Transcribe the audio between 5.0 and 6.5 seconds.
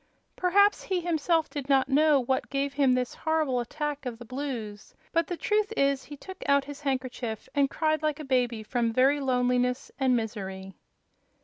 but the truth is he took